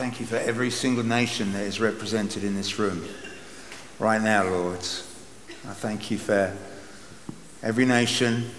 [0.00, 3.04] thank you for every single nation that is represented in this room
[3.98, 4.78] right now, Lord.
[4.78, 6.56] I thank you for
[7.62, 8.50] every nation,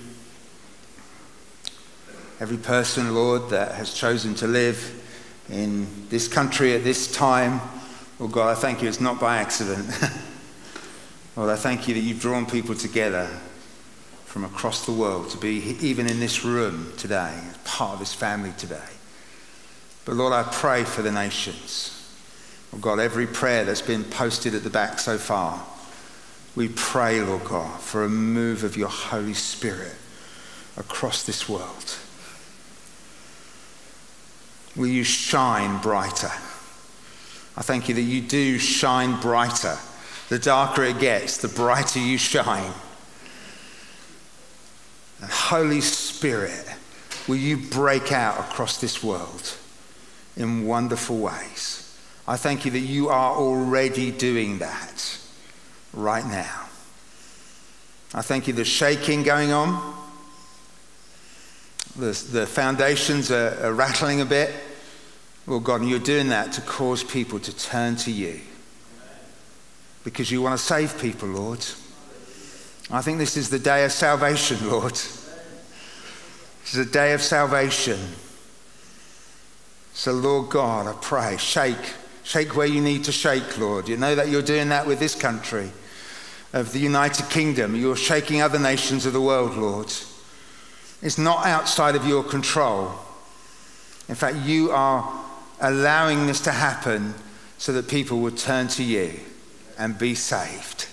[2.39, 5.04] every person, Lord, that has chosen to live
[5.49, 7.59] in this country at this time.
[8.20, 9.89] Oh God, I thank you it's not by accident.
[11.35, 13.27] Lord, I thank you that you've drawn people together
[14.26, 17.35] from across the world to be even in this room today,
[17.66, 19.01] part of this family today.
[20.05, 21.98] But Lord, I pray for the nations.
[22.73, 25.64] Oh God, every prayer that's been posted at the back so far,
[26.55, 29.96] we pray, Lord God, for a move of your Holy Spirit
[30.77, 31.98] across this world.
[34.76, 36.32] Will you shine brighter?
[37.58, 39.77] I thank you that you do shine brighter.
[40.30, 42.72] The darker it gets, the brighter you shine.
[45.22, 46.66] And Holy Spirit,
[47.27, 49.58] will you break out across this world
[50.35, 51.98] in wonderful ways?
[52.27, 55.20] I thank you that you are already doing that
[55.93, 56.68] right now.
[58.13, 59.96] I thank you, the shaking going on,
[61.96, 64.53] the, the foundations are, are rattling a bit.
[65.46, 68.40] Well, God, and you're doing that to cause people to turn to you
[70.03, 71.66] because you want to save people, Lord.
[72.90, 74.94] I think this is the day of salvation, Lord.
[74.94, 75.25] This
[76.74, 78.00] is a day of salvation.
[79.94, 83.89] So, Lord God, I pray, shake, shake where you need to shake, Lord.
[83.89, 85.72] You know that you're doing that with this country
[86.53, 87.75] of the United Kingdom.
[87.75, 89.91] You're shaking other nations of the world, Lord.
[91.01, 92.94] It's not outside of your control.
[94.07, 95.23] In fact, you are
[95.59, 97.13] allowing this to happen
[97.57, 99.19] so that people would turn to you
[99.78, 100.88] and be saved.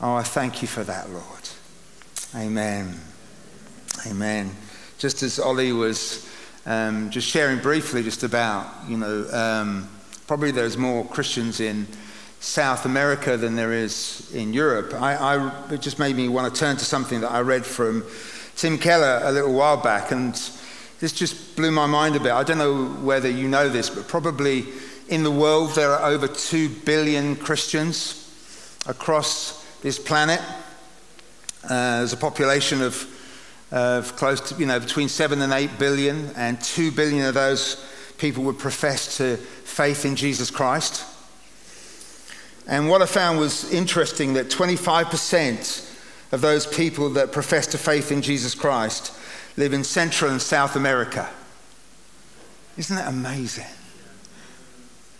[0.00, 1.24] Oh, I thank you for that, Lord.
[2.34, 3.00] Amen.
[4.06, 4.50] Amen.
[4.98, 6.28] Just as Ollie was
[6.66, 9.88] um, just sharing briefly just about, you know, um,
[10.26, 11.86] probably there's more Christians in
[12.40, 14.92] South America than there is in Europe.
[14.94, 18.04] I, I, it just made me want to turn to something that I read from
[18.56, 20.34] Tim Keller a little while back, and
[21.00, 22.32] this just blew my mind a bit.
[22.32, 24.64] I don't know whether you know this, but probably
[25.08, 28.22] in the world there are over 2 billion Christians
[28.86, 30.40] across this planet.
[31.64, 33.06] Uh, there's a population of,
[33.70, 37.84] of close to, you know, between 7 and 8 billion, and 2 billion of those
[38.18, 41.04] people would profess to faith in Jesus Christ.
[42.68, 48.10] And what I found was interesting that 25% of those people that profess to faith
[48.10, 49.12] in Jesus Christ
[49.56, 51.30] live in Central and South America.
[52.76, 53.66] Isn't that amazing?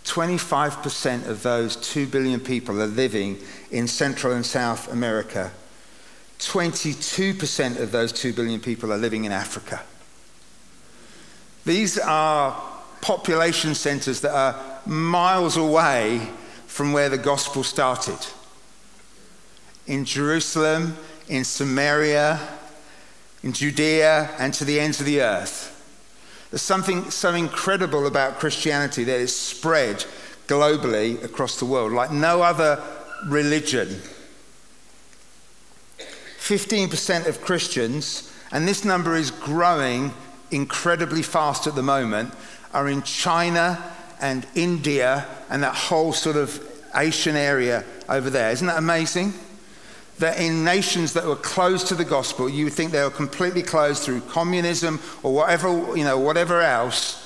[0.03, 3.37] 25% of those 2 billion people are living
[3.71, 5.51] in Central and South America.
[6.39, 9.81] 22% of those 2 billion people are living in Africa.
[11.65, 12.61] These are
[13.01, 16.29] population centers that are miles away
[16.67, 18.19] from where the gospel started.
[19.85, 20.95] In Jerusalem,
[21.27, 22.39] in Samaria,
[23.43, 25.73] in Judea, and to the ends of the earth.
[26.51, 30.05] There's something so incredible about Christianity that is spread
[30.47, 32.81] globally across the world like no other
[33.25, 34.01] religion.
[36.47, 40.13] 15% of Christians, and this number is growing
[40.49, 42.33] incredibly fast at the moment,
[42.73, 43.83] are in China
[44.21, 46.63] and India and that whole sort of
[46.95, 48.51] Asian area over there.
[48.51, 49.33] Isn't that amazing?
[50.19, 53.61] that in nations that were closed to the gospel, you would think they were completely
[53.61, 57.23] closed through communism or whatever, you know, whatever else.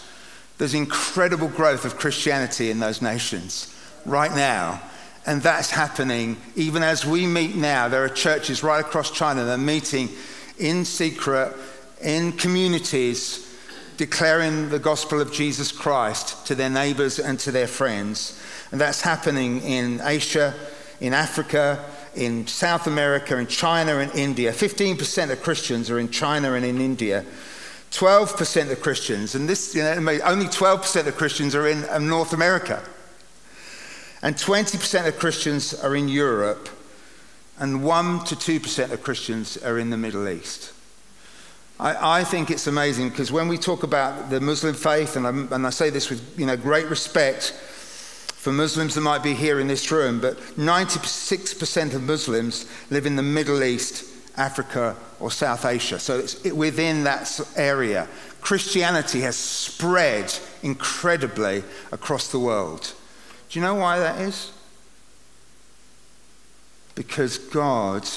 [0.57, 3.73] There's incredible growth of Christianity in those nations
[4.05, 4.81] right now.
[5.25, 7.87] And that's happening even as we meet now.
[7.87, 10.09] There are churches right across China that are meeting
[10.57, 11.53] in secret,
[12.01, 13.47] in communities,
[13.97, 18.41] declaring the gospel of Jesus Christ to their neighbors and to their friends.
[18.71, 20.53] And that's happening in Asia,
[20.99, 21.83] in Africa,
[22.15, 24.51] in South America, in China, and India.
[24.51, 27.25] 15% of Christians are in China and in India.
[27.91, 32.31] 12% of Christians, and this, you know, only 12% of Christians are in um, North
[32.31, 32.81] America.
[34.23, 36.69] And 20% of Christians are in Europe,
[37.57, 40.73] and 1 to 2% of Christians are in the Middle East.
[41.79, 45.65] I, I think it's amazing because when we talk about the Muslim faith, and, and
[45.65, 47.53] i say this with you know, great respect,
[48.41, 53.15] for Muslims that might be here in this room, but 96% of Muslims live in
[53.15, 54.03] the Middle East,
[54.35, 55.99] Africa, or South Asia.
[55.99, 58.07] So it's within that area.
[58.41, 60.33] Christianity has spread
[60.63, 62.93] incredibly across the world.
[63.51, 64.53] Do you know why that is?
[66.95, 68.07] Because God,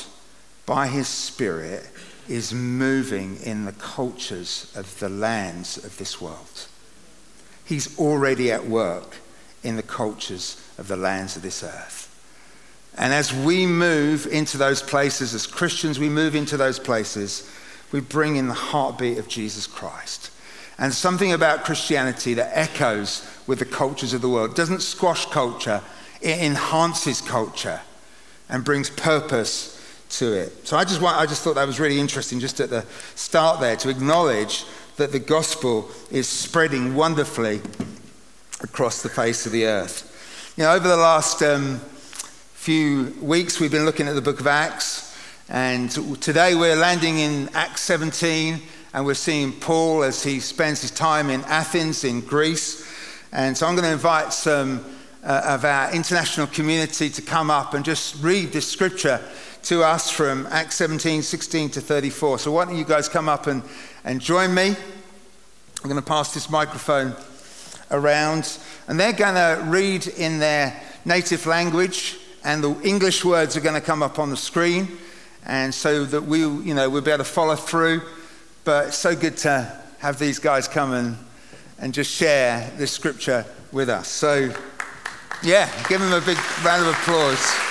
[0.64, 1.88] by His Spirit,
[2.28, 6.68] is moving in the cultures of the lands of this world.
[7.64, 9.16] He's already at work
[9.64, 12.02] in the cultures of the lands of this earth.
[12.96, 17.50] And as we move into those places, as Christians, we move into those places,
[17.90, 20.30] we bring in the heartbeat of Jesus Christ.
[20.78, 24.50] And something about Christianity that echoes with the cultures of the world.
[24.50, 25.82] It doesn't squash culture,
[26.20, 27.80] it enhances culture
[28.48, 29.74] and brings purpose
[30.10, 30.66] to it.
[30.66, 33.76] So I just, I just thought that was really interesting just at the start there
[33.76, 34.64] to acknowledge
[34.96, 37.60] that the gospel is spreading wonderfully
[38.60, 40.10] across the face of the earth.
[40.56, 41.80] You know, over the last um,
[42.54, 45.18] few weeks, we've been looking at the book of Acts,
[45.48, 45.90] and
[46.22, 48.62] today we're landing in Acts 17,
[48.94, 52.83] and we're seeing Paul as he spends his time in Athens, in Greece.
[53.34, 54.84] And so I'm going to invite some
[55.24, 59.20] uh, of our international community to come up and just read this scripture
[59.64, 62.38] to us from Acts 17, 16 to 34.
[62.38, 63.64] So why don't you guys come up and,
[64.04, 64.68] and join me?
[64.68, 67.16] I'm going to pass this microphone
[67.90, 73.60] around, and they're going to read in their native language, and the English words are
[73.60, 74.96] going to come up on the screen,
[75.44, 78.00] and so that we, you know, we'll be able to follow through.
[78.62, 81.16] But it's so good to have these guys come and,
[81.78, 84.08] and just share this scripture with us.
[84.08, 84.50] So,
[85.42, 87.64] yeah, give them a big round of applause.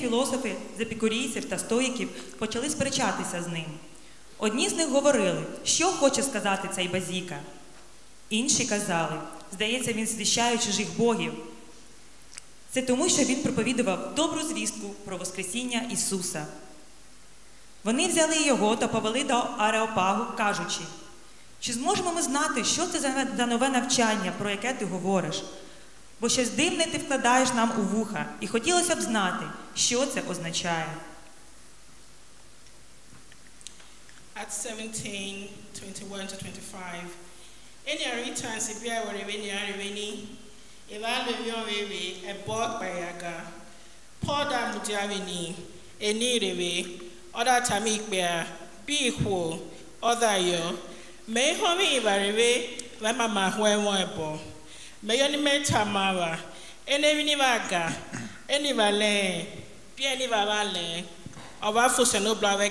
[0.00, 2.08] Філософи з епікурійців та стоїків
[2.38, 3.66] почали сперечатися з ним.
[4.38, 7.38] Одні з них говорили, що хоче сказати цей базіка.
[8.30, 9.20] Інші казали,
[9.52, 11.32] здається, він звіщає чужих богів.
[12.70, 16.46] Це тому, що він проповідував добру звістку про Воскресіння Ісуса.
[17.84, 20.80] Вони взяли його та повели до Ареопагу, кажучи,
[21.60, 23.00] чи зможемо ми знати, що це
[23.36, 25.42] за нове навчання, про яке ти говориш?
[26.19, 29.45] Бо щось дивне ти вкладаєш нам у вуха, і хотілося б знати,
[29.75, 30.87] що це означає.
[34.35, 37.05] At 17, 21 to 25.
[37.85, 40.15] Any returns if you are revenue are revenue.
[40.89, 43.41] If I live your way, a bog by yaga.
[44.21, 45.53] Pour down to Javini,
[45.99, 46.99] a near way,
[47.33, 48.45] other tamik bear,
[48.85, 49.59] be who,
[50.01, 50.77] other yo.
[51.27, 53.83] May home if I reve, when mamma when
[55.06, 56.38] meyɔ ne mɛta mawa
[56.86, 57.82] ene bi ne ba ga
[58.48, 59.46] ene ba lɛ
[59.96, 61.04] bia ne ba ba lɛ
[61.62, 62.68] ɔba fo sɛnobla bɛ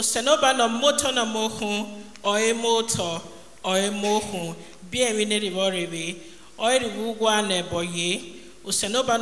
[0.00, 1.88] sɛnobla na moto na mo ho
[2.24, 3.22] ɔye moto
[3.64, 4.56] ɔye mo ho
[4.90, 6.16] bia bi ne de bɔ rebe
[6.58, 8.34] ɔye de bu gua na ɛbɔ ye
[8.64, 9.20] o sɛnobla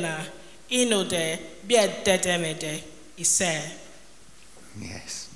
[0.00, 0.16] na
[0.70, 2.80] ino dɛ bia dɛdɛ mɛ dɛ.
[4.80, 5.28] Yes.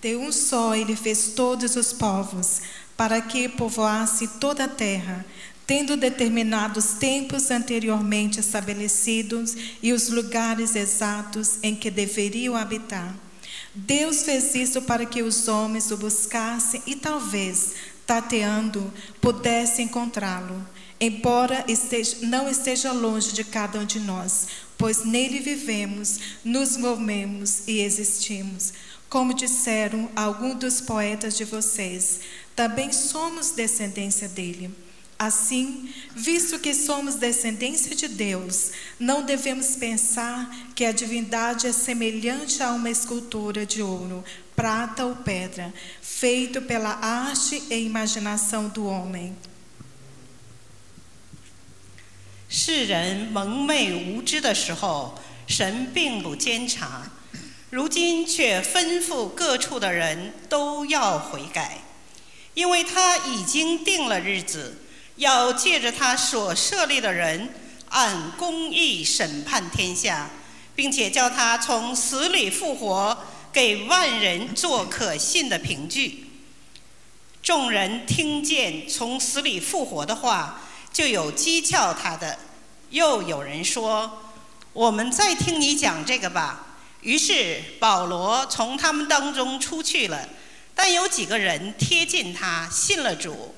[0.00, 2.60] De um só ele fez todos os povos,
[2.96, 5.24] para que povoasse toda a terra,
[5.66, 13.14] tendo determinados tempos anteriormente estabelecidos e os lugares exatos em que deveriam habitar.
[13.74, 17.74] Deus fez isso para que os homens o buscassem e talvez,
[18.06, 20.66] tateando, pudessem encontrá-lo,
[21.00, 27.68] embora esteja, não esteja longe de cada um de nós, pois nele vivemos, nos movemos
[27.68, 28.72] e existimos.
[29.09, 32.19] Como disseram alguns dos poetas de vocês,
[32.55, 34.73] também somos descendência dele.
[35.19, 42.61] Assim, visto que somos descendência de Deus, não devemos pensar que a divindade é semelhante
[42.63, 44.23] a uma escultura de ouro,
[44.55, 45.71] prata ou pedra,
[46.01, 49.35] feito pela arte e imaginação do homem.
[52.49, 57.09] 世人蒙昧无知的时候，神并不监察。
[57.70, 61.82] 如今却吩咐各处的人都要悔改，
[62.54, 64.82] 因为他已经定了日子，
[65.16, 67.52] 要借着他所设立的人
[67.90, 70.30] 按公义审判天下，
[70.74, 73.18] 并且叫他从死里复活，
[73.52, 76.24] 给万人做可信的凭据。
[77.42, 82.38] 众人听见从死里复活的话，就有讥诮他的，
[82.88, 84.22] 又有人说
[84.72, 86.64] ：“我们再听你讲这个吧。”
[87.02, 90.28] 于是保罗从他们当中出去了，
[90.74, 93.54] 但有几个人贴近他，信了主，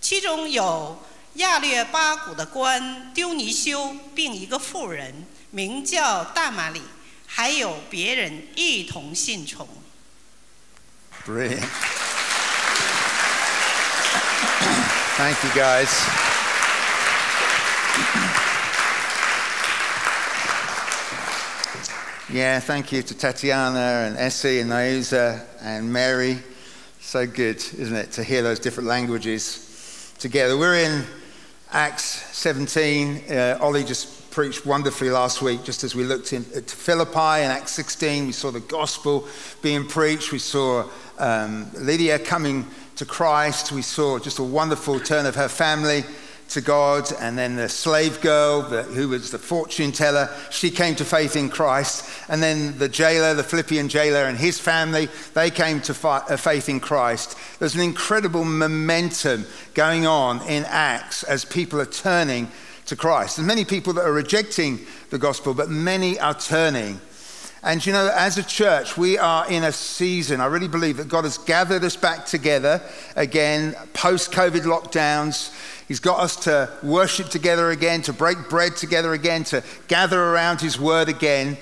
[0.00, 1.02] 其中有
[1.34, 6.82] 亚略巴谷的官丢尼修，并一个妇人名叫大马里，
[7.26, 9.66] 还有别人一同信从。
[11.26, 11.64] Brilliant.
[15.16, 15.88] Thank you, guys.
[22.34, 26.38] Yeah, thank you to Tatiana and Essie and Nauza and Mary.
[26.98, 30.58] So good, isn't it, to hear those different languages together.
[30.58, 31.04] We're in
[31.70, 32.02] Acts
[32.36, 33.30] 17.
[33.30, 37.52] Uh, Ollie just preached wonderfully last week, just as we looked in, at Philippi in
[37.52, 38.26] Acts 16.
[38.26, 39.28] We saw the gospel
[39.62, 40.32] being preached.
[40.32, 40.88] We saw
[41.20, 43.70] um, Lydia coming to Christ.
[43.70, 46.02] We saw just a wonderful turn of her family
[46.54, 50.94] to God, and then the slave girl, the, who was the fortune teller, she came
[50.94, 52.08] to faith in Christ.
[52.28, 56.36] And then the jailer, the Philippian jailer, and his family, they came to fi- uh,
[56.36, 57.36] faith in Christ.
[57.58, 62.50] There's an incredible momentum going on in Acts as people are turning
[62.86, 63.36] to Christ.
[63.36, 64.80] There's many people that are rejecting
[65.10, 67.00] the gospel, but many are turning.
[67.64, 70.42] And you know, as a church, we are in a season.
[70.42, 72.82] I really believe that God has gathered us back together
[73.16, 75.50] again, post COVID lockdowns.
[75.88, 80.60] He's got us to worship together again, to break bread together again, to gather around
[80.60, 81.56] His word again.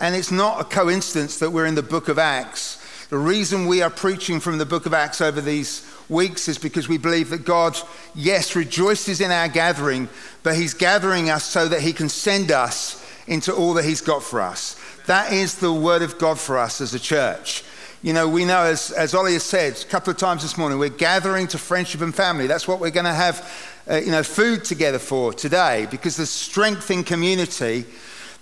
[0.00, 3.06] And it's not a coincidence that we're in the book of Acts.
[3.10, 6.88] The reason we are preaching from the book of Acts over these weeks is because
[6.88, 7.76] we believe that God,
[8.14, 10.08] yes, rejoices in our gathering,
[10.44, 14.22] but He's gathering us so that He can send us into all that He's got
[14.22, 14.78] for us.
[15.06, 17.64] That is the word of God for us as a church.
[18.02, 20.78] You know, we know, as, as Ollie has said a couple of times this morning,
[20.78, 22.46] we're gathering to friendship and family.
[22.46, 23.48] That's what we're going to have,
[23.88, 27.84] uh, you know, food together for today because there's strength in community,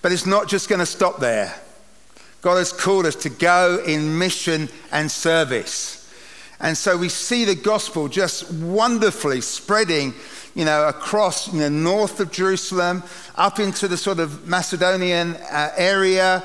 [0.01, 1.55] but it's not just going to stop there.
[2.43, 6.11] God has called us to go in mission and service.
[6.59, 10.15] And so we see the gospel just wonderfully spreading,
[10.61, 13.03] you know, across you know, north of Jerusalem,
[13.37, 16.45] up into the sort of Macedonian uh, area,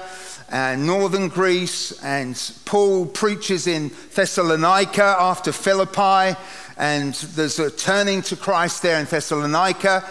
[0.50, 6.40] uh, northern Greece, and Paul preaches in Thessalonica after Philippi,
[6.78, 10.06] and there's a turning to Christ there in Thessalonica.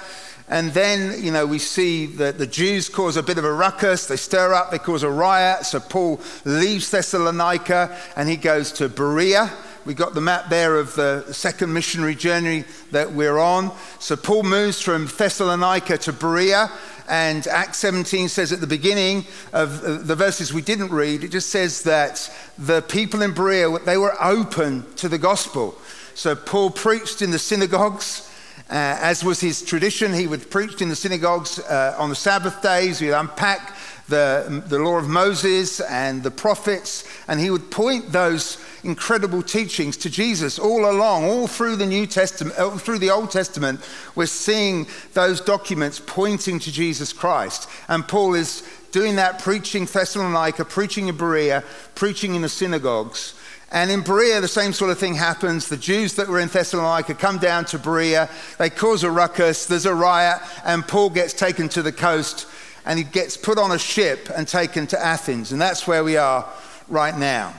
[0.51, 4.07] And then, you know, we see that the Jews cause a bit of a ruckus.
[4.07, 5.65] They stir up, they cause a riot.
[5.65, 9.51] So Paul leaves Thessalonica and he goes to Berea.
[9.85, 13.71] We got the map there of the second missionary journey that we're on.
[13.99, 16.71] So Paul moves from Thessalonica to Berea.
[17.07, 21.51] And Acts 17 says at the beginning of the verses we didn't read, it just
[21.51, 25.77] says that the people in Berea, they were open to the gospel.
[26.15, 28.31] So Paul preached in the synagogues.
[28.71, 32.63] Uh, as was his tradition, he would preach in the synagogues uh, on the Sabbath
[32.63, 33.01] days.
[33.01, 33.77] He'd unpack
[34.09, 39.97] the, the law of Moses and the prophets, and he would point those incredible teachings
[39.97, 43.81] to Jesus all along, all through the New Testament, all through the Old Testament.
[44.15, 47.69] We're seeing those documents pointing to Jesus Christ.
[47.89, 53.35] And Paul is doing that, preaching Thessalonica, preaching in Berea, preaching in the synagogues.
[53.73, 55.69] And in Berea, the same sort of thing happens.
[55.69, 59.87] The Jews that were in Thessalonica come down to Berea, they cause a ruckus, there's
[59.87, 62.47] a riot, and Paul gets taken to the coast
[62.85, 65.53] and he gets put on a ship and taken to Athens.
[65.53, 66.49] And that's where we are
[66.89, 67.55] right now.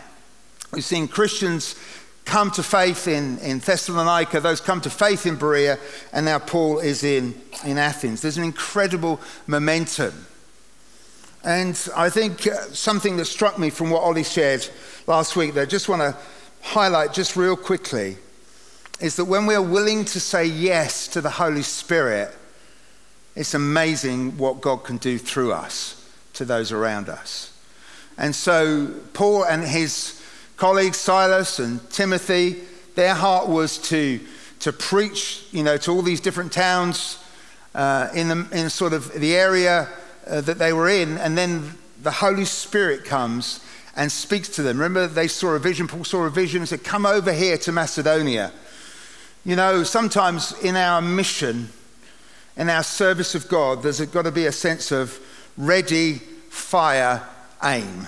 [0.71, 1.75] We've seen Christians
[2.25, 5.77] come to faith in, in Thessalonica, those come to faith in Berea,
[6.11, 8.21] and now Paul is in, in Athens.
[8.21, 10.25] There's an incredible momentum.
[11.43, 14.67] And I think uh, something that struck me from what Ollie shared
[15.05, 16.17] last week that I just want to
[16.61, 18.17] highlight just real quickly
[18.99, 22.35] is that when we are willing to say yes to the Holy Spirit,
[23.35, 27.51] it's amazing what God can do through us to those around us.
[28.17, 30.21] And so, Paul and his
[30.55, 32.61] colleagues, Silas and Timothy,
[32.95, 34.21] their heart was to,
[34.59, 37.21] to preach, you know, to all these different towns
[37.73, 39.89] uh, in, the, in sort of the area
[40.27, 41.17] uh, that they were in.
[41.17, 43.59] And then the Holy Spirit comes
[43.97, 44.77] and speaks to them.
[44.77, 45.87] Remember, they saw a vision.
[45.87, 48.51] Paul saw a vision and said, Come over here to Macedonia.
[49.43, 51.69] You know, sometimes in our mission,
[52.57, 55.19] in our service of God, there's got to be a sense of
[55.57, 56.15] ready,
[56.49, 57.21] fire,
[57.63, 58.07] aim.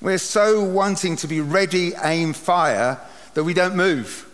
[0.00, 2.98] We're so wanting to be ready, aim, fire
[3.34, 4.28] that we don't move.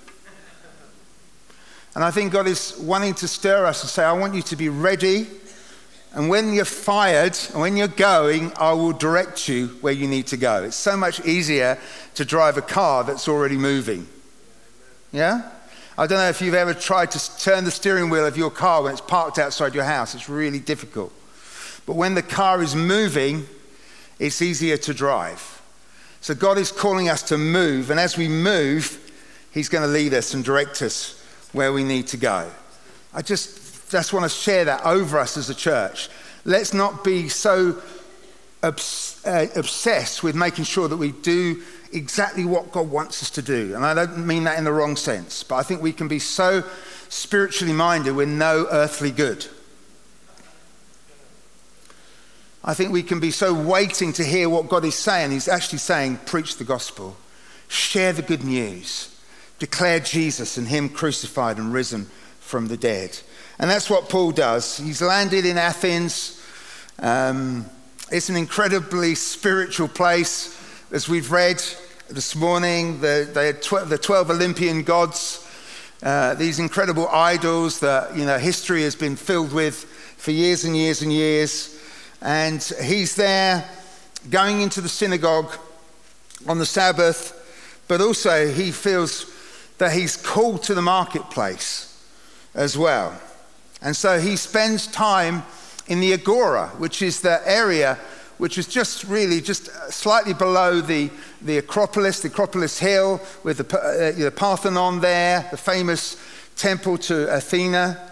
[1.95, 4.57] And I think God is wanting to stir us and say, I want you to
[4.57, 5.27] be ready.
[6.15, 10.29] And when you're fired, and when you're going, I will direct you where you need
[10.29, 10.63] to go.
[10.63, 11.77] It's so much easier
[12.15, 14.07] to drive a car that's already moving.
[15.13, 15.51] Yeah?
[15.99, 18.85] I don't know if you've ever tried to turn the steering wheel of your car
[18.85, 20.15] when it's parked outside your house.
[20.15, 21.13] It's really difficult.
[21.87, 23.49] But when the car is moving,
[24.21, 25.61] it's easier to drive.
[26.21, 29.11] So God is calling us to move, and as we move,
[29.51, 31.21] He's going to lead us and direct us
[31.53, 32.49] where we need to go.
[33.13, 36.11] I just, just want to share that over us as a church.
[36.45, 37.83] Let's not be so
[38.63, 41.61] obs- uh, obsessed with making sure that we do
[41.93, 43.75] exactly what God wants us to do.
[43.75, 46.19] And I don't mean that in the wrong sense, but I think we can be
[46.19, 46.65] so
[47.09, 49.47] spiritually minded we're no earthly good.
[52.65, 55.31] I think we can be so waiting to hear what God is saying.
[55.31, 57.17] He's actually saying, preach the gospel,
[57.69, 59.17] share the good news,
[59.59, 62.07] declare Jesus and Him crucified and risen
[62.41, 63.19] from the dead.
[63.59, 64.77] And that's what Paul does.
[64.77, 66.43] He's landed in Athens.
[66.99, 67.67] Um,
[68.11, 70.58] it's an incredibly spiritual place,
[70.91, 71.63] as we've read
[72.09, 73.01] this morning.
[73.01, 75.47] The, tw- the 12 Olympian gods,
[76.03, 79.85] uh, these incredible idols that you know, history has been filled with
[80.17, 81.79] for years and years and years.
[82.23, 83.69] And he's there
[84.31, 85.53] going into the synagogue
[86.47, 87.35] on the Sabbath,
[87.87, 89.27] but also he feels
[89.77, 92.03] that he's called to the marketplace
[92.55, 93.21] as well.
[93.83, 95.43] And so he spends time
[95.87, 97.99] in the Agora, which is the area
[98.39, 101.11] which is just really just slightly below the,
[101.43, 106.17] the Acropolis, the Acropolis Hill, with the, uh, the Parthenon there, the famous
[106.57, 108.11] temple to Athena.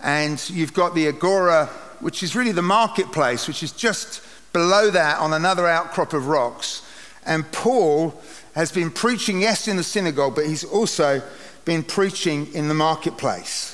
[0.00, 1.66] And you've got the Agora,
[2.00, 6.82] which is really the marketplace, which is just below that on another outcrop of rocks.
[7.26, 8.20] And Paul
[8.54, 11.22] has been preaching, yes, in the synagogue, but he's also
[11.64, 13.72] been preaching in the marketplace.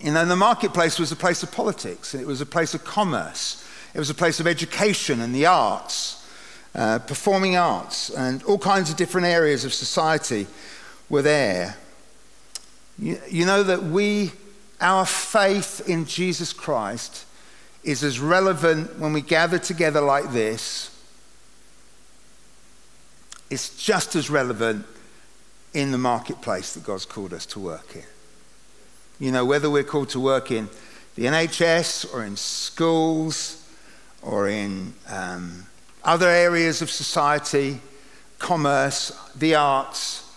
[0.00, 3.66] You know, the marketplace was a place of politics, it was a place of commerce,
[3.94, 6.26] it was a place of education and the arts,
[6.74, 10.46] uh, performing arts, and all kinds of different areas of society
[11.08, 11.76] were there.
[12.98, 14.32] You, you know that we,
[14.80, 17.26] our faith in Jesus Christ,
[17.82, 20.96] is as relevant when we gather together like this.
[23.48, 24.86] It's just as relevant
[25.74, 28.04] in the marketplace that God's called us to work in.
[29.18, 30.68] You know, whether we're called to work in
[31.16, 33.59] the NHS or in schools
[34.22, 35.66] or in um,
[36.04, 37.80] other areas of society,
[38.38, 40.30] commerce, the arts,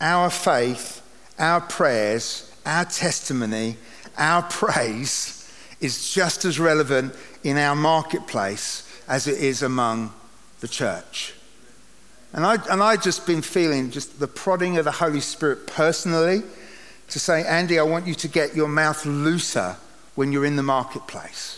[0.00, 1.02] our faith,
[1.38, 3.76] our prayers, our testimony,
[4.16, 5.34] our praise
[5.80, 10.12] is just as relevant in our marketplace as it is among
[10.60, 11.34] the church.
[12.32, 16.42] And I, and I just been feeling just the prodding of the Holy Spirit personally
[17.08, 19.76] to say, Andy, I want you to get your mouth looser
[20.14, 21.57] when you're in the marketplace.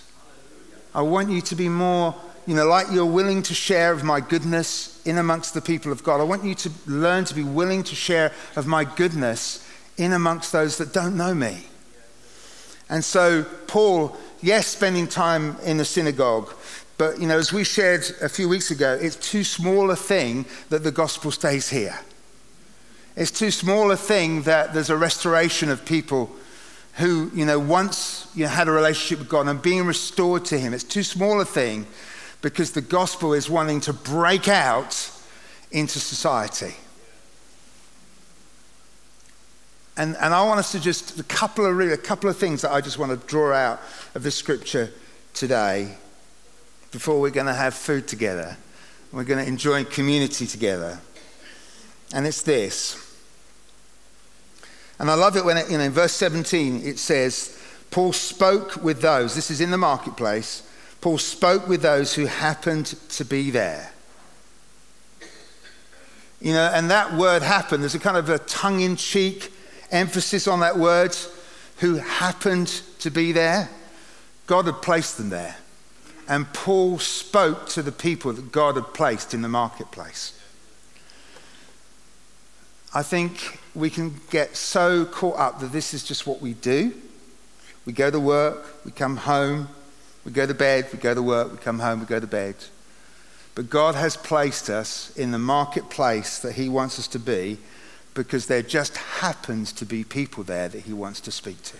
[0.95, 2.15] I want you to be more,
[2.47, 6.03] you know, like you're willing to share of my goodness in amongst the people of
[6.03, 6.21] God.
[6.21, 10.53] I want you to learn to be willing to share of my goodness in amongst
[10.53, 11.67] those that don't know me.
[12.89, 16.53] And so, Paul, yes, spending time in the synagogue,
[16.99, 20.45] but, you know, as we shared a few weeks ago, it's too small a thing
[20.69, 21.99] that the gospel stays here.
[23.17, 26.31] It's too small a thing that there's a restoration of people
[26.95, 30.59] who, you know, once you know, had a relationship with God and being restored to
[30.59, 30.75] Him.
[30.75, 31.87] It's too small a thing
[32.43, 35.11] because the gospel is wanting to break out
[35.71, 36.75] into society.
[39.97, 42.73] And, and I want us to just, a couple, of, a couple of things that
[42.73, 43.81] I just want to draw out
[44.15, 44.91] of this scripture
[45.35, 45.97] today
[46.91, 48.57] before we're going to have food together.
[49.13, 51.01] We're going to enjoy community together.
[52.15, 53.10] And it's this.
[55.01, 57.59] And I love it when, it, you know, in verse 17 it says,
[57.91, 60.63] Paul spoke with those, this is in the marketplace,
[61.01, 63.93] Paul spoke with those who happened to be there.
[66.39, 69.51] You know, and that word happened, there's a kind of a tongue in cheek
[69.91, 71.17] emphasis on that word,
[71.79, 73.71] who happened to be there.
[74.47, 75.57] God had placed them there.
[76.29, 80.39] And Paul spoke to the people that God had placed in the marketplace.
[82.93, 86.93] I think we can get so caught up that this is just what we do.
[87.87, 89.69] We go to work, we come home,
[90.25, 92.57] we go to bed, we go to work, we come home, we go to bed.
[93.55, 97.59] But God has placed us in the marketplace that He wants us to be
[98.15, 101.77] because there just happens to be people there that He wants to speak to.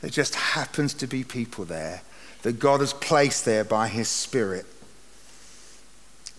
[0.00, 2.02] There just happens to be people there
[2.42, 4.66] that God has placed there by His Spirit.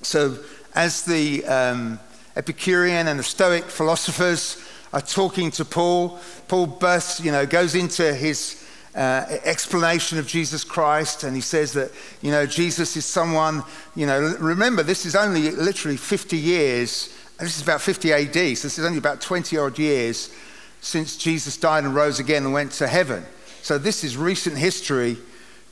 [0.02, 0.40] So,
[0.74, 2.00] as the um,
[2.36, 4.64] Epicurean and the Stoic philosophers
[4.94, 6.20] are talking to Paul.
[6.48, 8.62] Paul bursts, you know, goes into his
[8.96, 11.92] uh, explanation of Jesus Christ, and he says that,
[12.22, 13.64] you know, Jesus is someone,
[13.96, 18.40] you know, remember, this is only literally 50 years, this is about 50 AD, so
[18.40, 20.34] this is only about 20 odd years
[20.82, 23.24] since Jesus died and rose again and went to heaven.
[23.62, 25.18] So this is recent history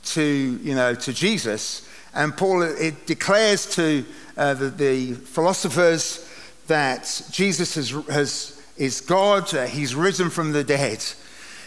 [0.04, 1.86] to, you know, to Jesus.
[2.14, 4.04] And Paul, it declares to
[4.36, 6.29] uh, the, the philosophers,
[6.70, 11.04] that Jesus has, has, is God, uh, he's risen from the dead.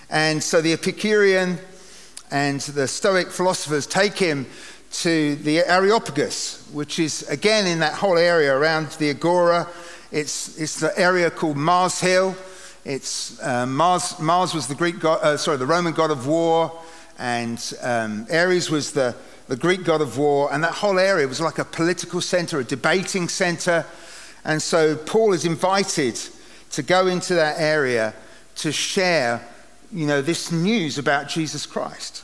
[0.10, 1.60] And so the Epicurean
[2.32, 4.46] and the Stoic philosophers take him
[4.92, 9.68] to the Areopagus, which is again in that whole area around the Agora.
[10.10, 12.34] It's, it's the area called Mars Hill.
[12.86, 16.72] It's, uh, Mars, Mars was the Greek god, uh, sorry, the Roman god of war
[17.20, 19.16] and um, Ares was the,
[19.50, 22.64] the Greek god of war, and that whole area was like a political center, a
[22.64, 23.86] debating center.
[24.46, 26.20] And so Paul is invited
[26.72, 28.14] to go into that area
[28.56, 29.48] to share,
[29.92, 32.24] you know, this news about Jesus Christ.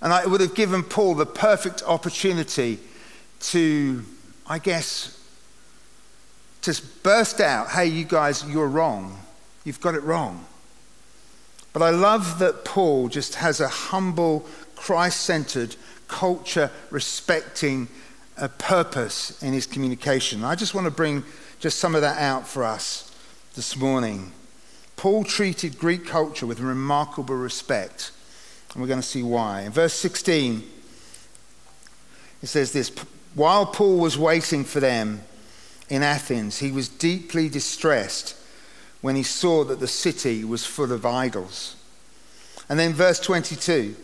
[0.00, 2.78] And it would have given Paul the perfect opportunity
[3.40, 4.04] to,
[4.46, 5.14] I guess,
[6.62, 9.18] just burst out, hey, you guys, you're wrong.
[9.64, 10.44] You've got it wrong.
[11.72, 15.76] But I love that Paul just has a humble, Christ centered,
[16.06, 17.88] culture respecting
[18.38, 20.44] uh, purpose in his communication.
[20.44, 21.24] I just want to bring
[21.60, 23.14] just some of that out for us
[23.54, 24.32] this morning.
[24.96, 28.12] Paul treated Greek culture with remarkable respect,
[28.72, 29.62] and we're going to see why.
[29.62, 30.62] In verse 16,
[32.42, 32.90] it says this
[33.34, 35.22] While Paul was waiting for them
[35.88, 38.36] in Athens, he was deeply distressed
[39.00, 41.76] when he saw that the city was full of idols.
[42.68, 43.96] And then, verse 22,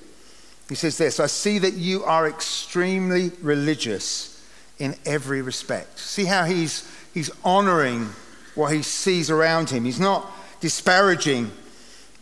[0.75, 4.45] he says this I see that you are extremely religious
[4.81, 6.01] in every respect.
[6.01, 8.09] See how he's, he's honoring
[8.57, 9.85] what he sees around him.
[9.85, 11.53] He's not disparaging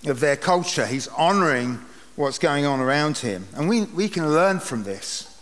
[0.05, 1.81] of their culture, he's honoring
[2.15, 3.49] what's going on around him.
[3.55, 5.35] And we, we can learn from this.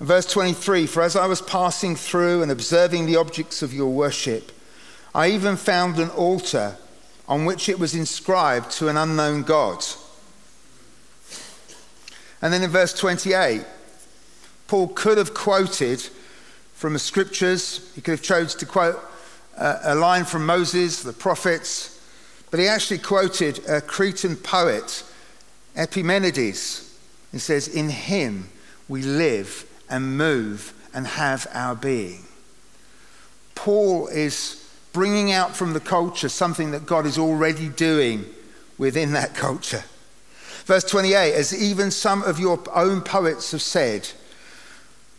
[0.00, 4.50] verse 23 For as I was passing through and observing the objects of your worship,
[5.14, 6.78] I even found an altar
[7.28, 9.84] on which it was inscribed to an unknown God.
[12.42, 13.64] And then in verse 28,
[14.68, 16.00] Paul could have quoted
[16.74, 18.98] from the scriptures, he could have chosen to quote
[19.56, 21.98] uh, a line from Moses, the prophets,
[22.50, 25.02] but he actually quoted a Cretan poet,
[25.74, 26.98] Epimenides.
[27.32, 28.50] He says, In him
[28.88, 32.24] we live and move and have our being.
[33.54, 38.24] Paul is bringing out from the culture something that God is already doing
[38.78, 39.84] within that culture.
[40.66, 44.08] Verse 28 As even some of your own poets have said,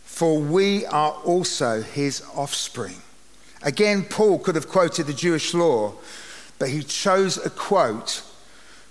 [0.04, 2.96] for we are also his offspring.
[3.62, 5.94] Again, Paul could have quoted the Jewish law,
[6.58, 8.22] but he chose a quote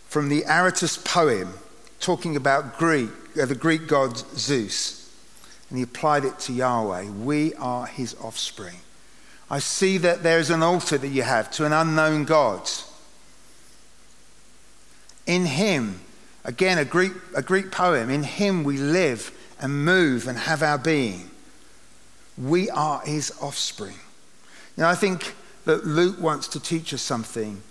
[0.08, 1.54] from the Aratus poem
[2.00, 5.13] talking about Greek, uh, the Greek god Zeus,
[5.70, 7.12] and he applied it to Yahweh.
[7.12, 8.78] We are his offspring.
[9.50, 12.70] I see that there's an altar that you have to an unknown God.
[15.26, 16.02] In him,
[16.47, 20.79] again, a Greek, a Greek poem, in him we live and move and have our
[20.79, 21.29] being.
[22.38, 23.97] We are his offspring.
[24.77, 27.62] Now, I think that Luke wants to teach us something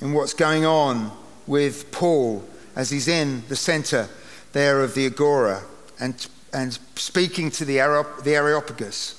[0.00, 1.10] in what's going on
[1.46, 2.44] with Paul
[2.76, 4.08] as he's in the center
[4.52, 5.62] there of the Agora
[5.98, 7.76] and, and speaking to the,
[8.22, 9.14] the Areopagus.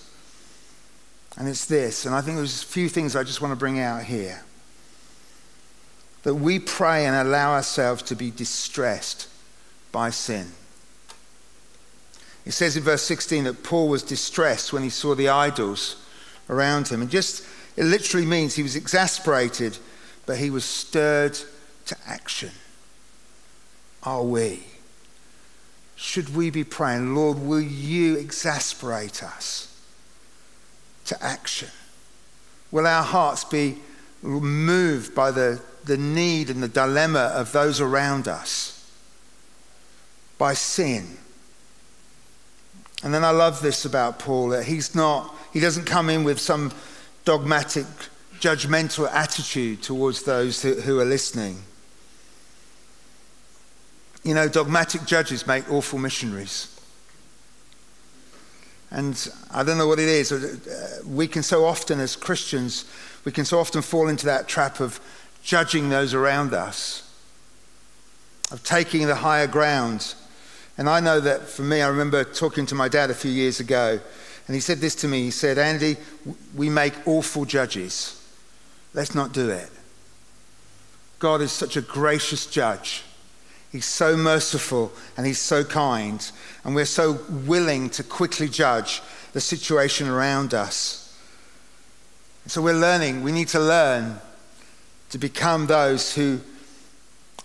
[1.38, 3.80] And it's this, and I think there's a few things I just want to bring
[3.80, 4.44] out here.
[6.30, 9.28] That we pray and allow ourselves to be distressed
[9.92, 10.52] by sin.
[12.46, 15.96] It says in verse 16 that Paul was distressed when he saw the idols
[16.48, 17.02] around him.
[17.02, 17.44] And just,
[17.76, 19.80] it literally means he was exasperated,
[20.28, 21.40] but he was stirred
[21.88, 22.52] to action.
[24.04, 24.66] Are we?
[25.96, 29.70] Should we be praying, Lord, will you exasperate us?
[31.10, 31.70] to action?
[32.72, 33.78] Will our hearts be
[34.22, 38.76] moved by the, the need and the dilemma of those around us?
[40.38, 41.18] By sin?
[43.04, 46.40] And then I love this about Paul that he's not, he doesn't come in with
[46.40, 46.72] some
[47.24, 47.86] dogmatic,
[48.40, 51.62] judgmental attitude towards those who, who are listening.
[54.24, 56.76] You know, dogmatic judges make awful missionaries.
[58.92, 60.32] And I don't know what it is.
[60.32, 62.86] Uh, we can so often, as Christians,
[63.24, 65.00] we can so often fall into that trap of
[65.50, 67.12] judging those around us,
[68.52, 70.14] of taking the higher ground.
[70.78, 73.60] And I know that for me, I remember talking to my dad a few years
[73.60, 74.00] ago,
[74.46, 75.24] and he said this to me.
[75.24, 75.98] He said, Andy,
[76.56, 78.24] we make awful judges.
[78.94, 79.72] Let's not do it.
[81.18, 83.04] God is such a gracious judge.
[83.72, 86.32] He's so merciful and he's so kind,
[86.64, 89.02] and we're so willing to quickly judge
[89.34, 91.20] the situation around us.
[92.46, 94.20] So we're learning, we need to learn
[95.10, 96.40] to become those who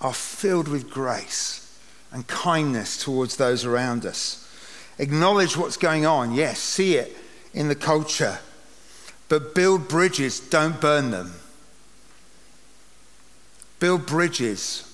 [0.00, 1.78] are filled with grace
[2.12, 4.40] and kindness towards those around us.
[4.98, 7.16] Acknowledge what's going on, yes, see it
[7.52, 8.38] in the culture,
[9.28, 11.34] but build bridges, don't burn them.
[13.80, 14.90] Build bridges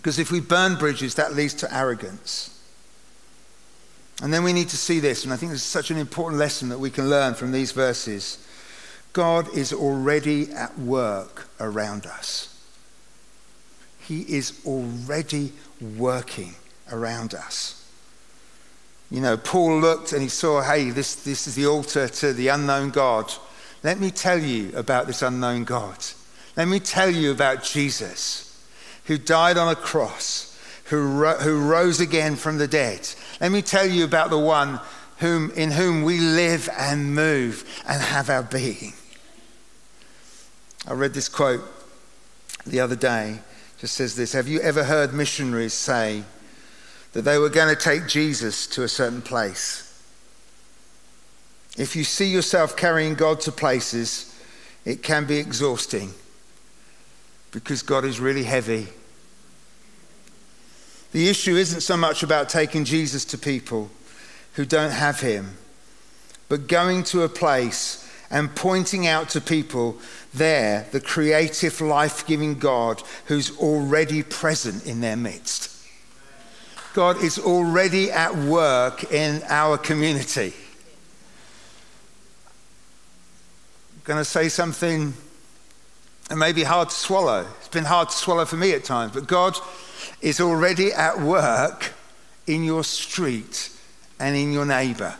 [0.00, 2.58] because if we burn bridges, that leads to arrogance.
[4.22, 6.38] And then we need to see this, and I think this is such an important
[6.38, 8.38] lesson that we can learn from these verses.
[9.12, 12.46] God is already at work around us.
[14.00, 15.52] He is already
[15.96, 16.54] working
[16.90, 17.76] around us.
[19.10, 22.48] You know, Paul looked and he saw, hey, this, this is the altar to the
[22.48, 23.32] unknown God.
[23.82, 25.96] Let me tell you about this unknown God.
[26.56, 28.64] Let me tell you about Jesus,
[29.06, 33.08] who died on a cross, who, ro- who rose again from the dead.
[33.40, 34.80] Let me tell you about the one
[35.18, 38.92] whom, in whom we live and move and have our being.
[40.86, 41.62] I read this quote
[42.66, 43.32] the other day.
[43.32, 46.24] It just says this Have you ever heard missionaries say
[47.12, 49.86] that they were going to take Jesus to a certain place?
[51.76, 54.38] If you see yourself carrying God to places,
[54.84, 56.12] it can be exhausting
[57.52, 58.88] because God is really heavy.
[61.12, 63.90] The issue isn't so much about taking Jesus to people
[64.54, 65.56] who don't have him,
[66.48, 69.98] but going to a place and pointing out to people
[70.32, 75.76] there the creative, life giving God who's already present in their midst.
[76.94, 80.52] God is already at work in our community.
[83.94, 85.14] I'm going to say something
[86.28, 87.46] that may be hard to swallow.
[87.58, 89.56] It's been hard to swallow for me at times, but God
[90.20, 91.92] is already at work
[92.46, 93.70] in your street
[94.18, 95.16] and in your neighbor.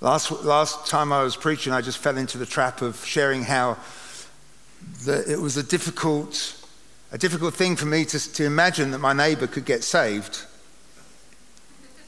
[0.00, 3.78] Last, last time I was preaching, I just fell into the trap of sharing how
[5.04, 6.56] the, it was a difficult,
[7.10, 10.44] a difficult thing for me to, to imagine that my neighbor could get saved.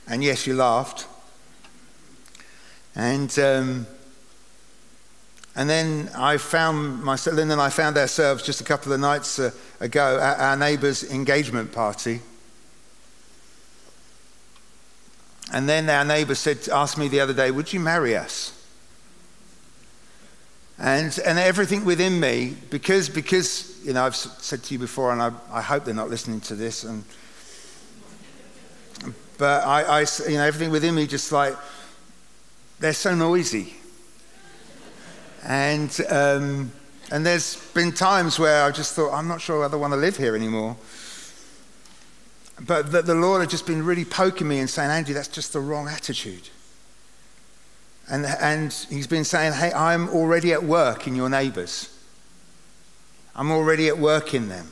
[0.06, 1.08] And yes, you laughed.
[2.94, 3.88] And, um,
[5.56, 9.50] and then I found myself, and I found ourselves just a couple of nights uh,
[9.80, 12.20] ago at our neighbor's engagement party.
[15.52, 18.56] And then our neighbor said, asked me the other day, Would you marry us?
[20.78, 25.20] And, and everything within me, because, because, you know, I've said to you before, and
[25.20, 27.04] I, I hope they're not listening to this, and,
[29.36, 31.54] but I, I, you know, everything within me just like,
[32.78, 33.74] they're so noisy.
[35.44, 36.72] And, um,
[37.10, 39.98] and there's been times where I just thought, I'm not sure whether I want to
[39.98, 40.76] live here anymore.
[42.66, 45.52] But the, the Lord had just been really poking me and saying, Andy, that's just
[45.52, 46.48] the wrong attitude.
[48.08, 51.96] And, and he's been saying, hey, I'm already at work in your neighbors.
[53.34, 54.70] I'm already at work in them.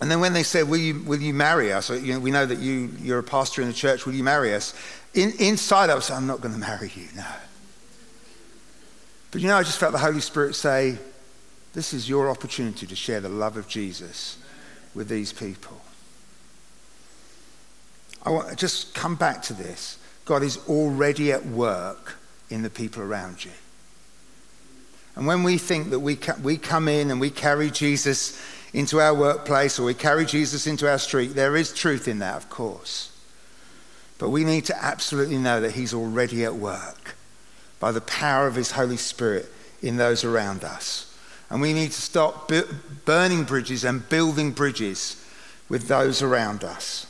[0.00, 1.90] And then when they said, will you, will you marry us?
[1.90, 4.06] You know, we know that you, you're a pastor in the church.
[4.06, 4.74] Will you marry us?
[5.14, 7.24] In, inside I was saying, I'm not going to marry you, no.
[9.32, 10.98] But you know, I just felt the Holy Spirit say,
[11.72, 14.38] this is your opportunity to share the love of Jesus
[14.94, 15.80] with these people.
[18.28, 19.96] I want to just come back to this.
[20.26, 22.18] God is already at work
[22.50, 23.52] in the people around you.
[25.16, 28.38] And when we think that we, ca- we come in and we carry Jesus
[28.74, 32.36] into our workplace or we carry Jesus into our street, there is truth in that,
[32.36, 33.16] of course.
[34.18, 37.14] But we need to absolutely know that He's already at work
[37.80, 41.18] by the power of His Holy Spirit in those around us.
[41.48, 42.74] And we need to stop bu-
[43.06, 45.16] burning bridges and building bridges
[45.70, 47.06] with those around us.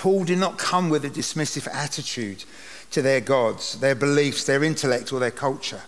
[0.00, 2.44] Paul did not come with a dismissive attitude
[2.90, 5.82] to their gods, their beliefs, their intellect, or their culture.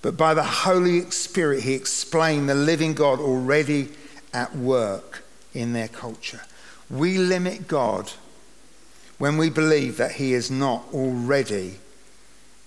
[0.00, 3.88] But by the Holy Spirit, he explained the living God already
[4.32, 6.42] at work in their culture.
[6.88, 8.12] We limit God
[9.18, 11.80] when we believe that he is not already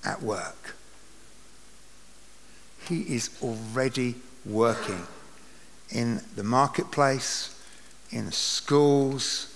[0.03, 0.75] at work.
[2.85, 5.07] He is already working
[5.89, 7.57] in the marketplace,
[8.11, 9.55] in the schools,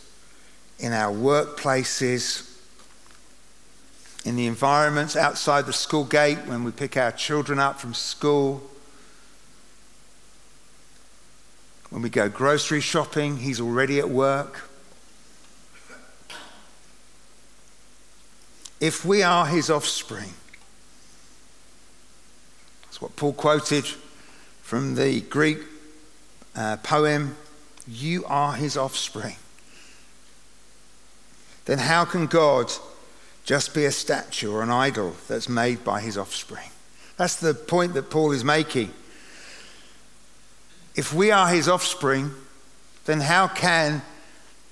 [0.84, 2.60] in our workplaces,
[4.26, 8.62] in the environments outside the school gate when we pick our children up from school.
[11.90, 14.70] When we go grocery shopping, he's already at work.
[18.82, 20.34] If we are his offspring,
[22.84, 23.86] that's what Paul quoted
[24.62, 25.60] from the Greek
[26.58, 27.38] uh, poem,
[27.88, 29.38] You are his offspring
[31.66, 32.72] then how can God
[33.46, 36.70] just be a statue or an idol that's made by his offspring?
[37.18, 38.92] That's the point that Paul is making.
[40.96, 42.32] If we are his offspring,
[43.06, 44.02] then how can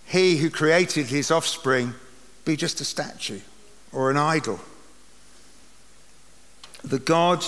[0.06, 1.94] he who created his offspring
[2.46, 3.42] be just a statue
[3.92, 4.60] or an idol?
[6.84, 7.46] The God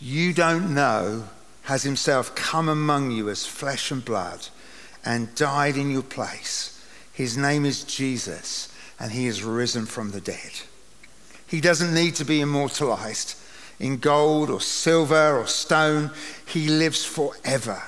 [0.00, 1.28] you don't know
[1.62, 4.48] has himself come among you as flesh and blood
[5.04, 6.73] and died in your place
[7.14, 10.50] his name is Jesus, and he is risen from the dead.
[11.46, 13.36] He doesn't need to be immortalized.
[13.80, 16.10] in gold or silver or stone.
[16.46, 17.82] He lives forever,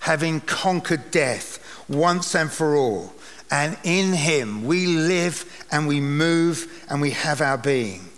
[0.00, 3.12] having conquered death once and for all.
[3.50, 8.10] And in him we live and we move and we have our being.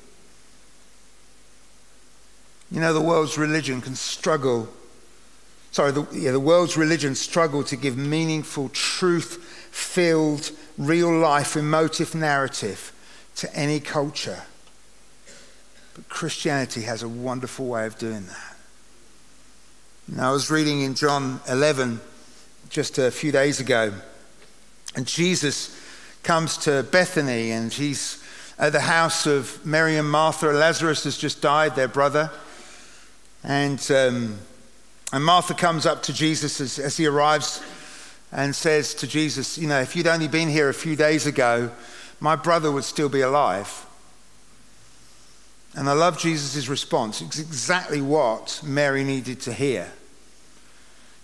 [2.72, 4.68] You know, the world's religion can struggle.
[5.70, 12.14] Sorry, the, yeah, the world's religion struggle to give meaningful, truth filled, real life, emotive
[12.14, 12.92] narrative
[13.36, 14.42] to any culture.
[15.94, 18.56] But Christianity has a wonderful way of doing that.
[20.06, 22.00] Now, I was reading in John 11
[22.68, 23.92] just a few days ago,
[24.94, 25.78] and Jesus
[26.22, 28.22] comes to Bethany and he's
[28.58, 30.48] at the house of Mary and Martha.
[30.52, 32.30] Lazarus has just died, their brother.
[33.42, 34.38] And, um,
[35.12, 37.62] and Martha comes up to Jesus as, as he arrives
[38.32, 41.70] and says to Jesus, You know, if you'd only been here a few days ago,
[42.18, 43.86] my brother would still be alive.
[45.74, 47.20] And I love Jesus' response.
[47.20, 49.90] It's exactly what Mary needed to hear.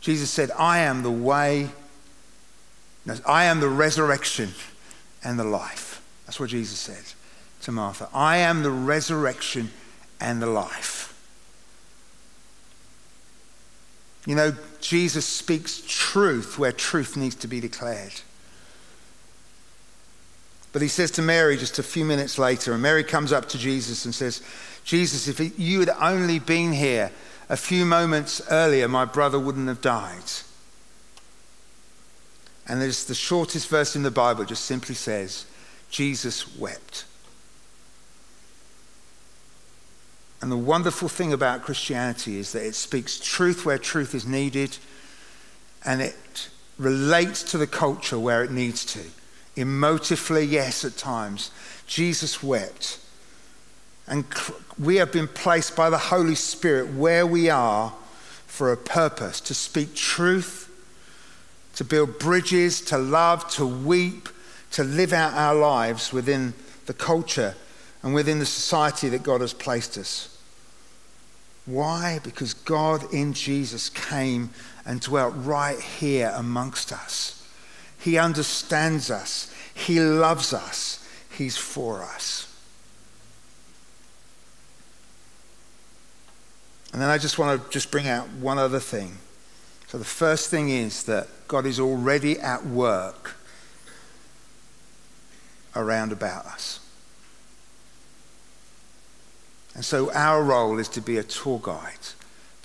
[0.01, 1.71] Jesus said, I am the way,
[3.27, 4.51] I am the resurrection
[5.25, 6.03] and the life.
[6.27, 7.03] That's what Jesus said
[7.63, 8.09] to Martha.
[8.15, 9.71] I am the resurrection
[10.21, 11.08] and the life.
[14.29, 18.13] You know, Jesus speaks truth where truth needs to be declared.
[20.71, 23.59] But he says to Mary just a few minutes later, and Mary comes up to
[23.59, 24.43] Jesus and says,
[24.85, 27.11] Jesus, if you had only been here
[27.49, 30.31] a few moments earlier, my brother wouldn't have died.
[32.67, 35.47] And there's the shortest verse in the Bible, just simply says,
[35.89, 37.07] Jesus wept.
[40.41, 44.79] And the wonderful thing about Christianity is that it speaks truth where truth is needed
[45.85, 46.49] and it
[46.79, 49.01] relates to the culture where it needs to.
[49.57, 51.51] Emotively, yes, at times.
[51.87, 53.01] Jesus wept.
[54.07, 54.25] And
[54.79, 57.93] we have been placed by the Holy Spirit where we are
[58.47, 60.71] for a purpose to speak truth,
[61.75, 64.29] to build bridges, to love, to weep,
[64.73, 66.55] to live out our lives within
[66.87, 67.55] the culture
[68.03, 70.37] and within the society that God has placed us.
[71.67, 72.21] Why?
[72.23, 74.51] Because God in Jesus came
[74.87, 77.47] and dwelt right here amongst us.
[77.99, 82.45] He understands us, He loves us, He's for us.
[86.93, 89.19] And then I just want to just bring out one other thing.
[89.89, 93.37] So the first thing is that God is already at work
[95.77, 96.81] around about us.
[99.79, 102.09] And so our role is to be a tour guide,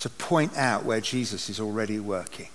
[0.00, 2.48] to point out where Jesus is already working,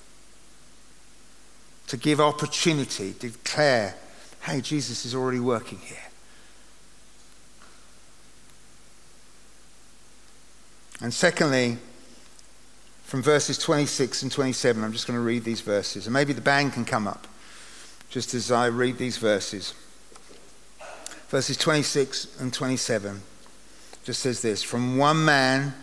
[1.88, 3.96] to give opportunity, declare,
[4.42, 5.98] hey, Jesus is already working here.
[11.00, 11.78] And secondly,
[13.04, 16.06] from verses 26 and 27, I'm just going to read these verses.
[16.06, 17.28] And maybe the band can come up
[18.10, 19.74] just as I read these verses.
[21.30, 23.22] Verses 26 and 27
[24.10, 25.76] just says this From one man,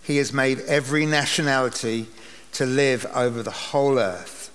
[0.00, 2.06] he has made every nationality
[2.52, 4.52] to live over the whole earth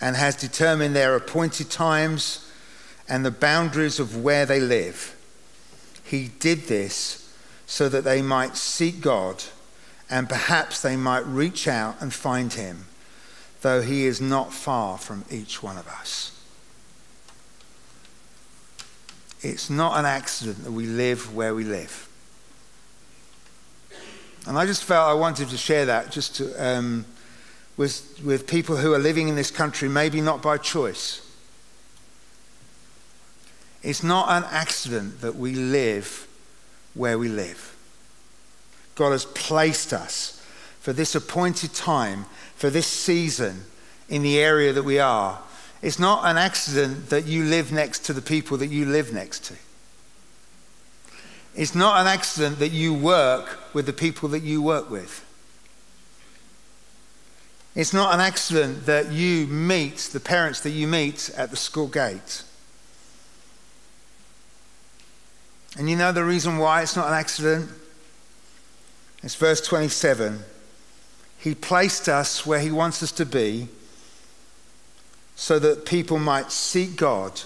[0.00, 2.50] and has determined their appointed times
[3.08, 5.14] and the boundaries of where they live.
[6.02, 7.32] He did this
[7.66, 9.44] so that they might seek God
[10.10, 12.86] and perhaps they might reach out and find him,
[13.60, 16.35] though he is not far from each one of us.
[19.42, 22.08] It's not an accident that we live where we live.
[24.46, 27.04] And I just felt I wanted to share that just to, um,
[27.76, 31.22] with, with people who are living in this country, maybe not by choice.
[33.82, 36.26] It's not an accident that we live
[36.94, 37.76] where we live.
[38.94, 40.42] God has placed us
[40.80, 43.64] for this appointed time, for this season
[44.08, 45.40] in the area that we are,
[45.82, 49.44] it's not an accident that you live next to the people that you live next
[49.44, 49.54] to.
[51.54, 55.24] It's not an accident that you work with the people that you work with.
[57.74, 61.88] It's not an accident that you meet the parents that you meet at the school
[61.88, 62.42] gate.
[65.78, 67.70] And you know the reason why it's not an accident?
[69.22, 70.40] It's verse 27.
[71.38, 73.68] He placed us where He wants us to be
[75.36, 77.42] so that people might seek God